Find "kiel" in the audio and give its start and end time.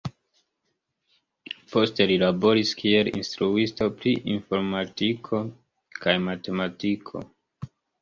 2.81-3.11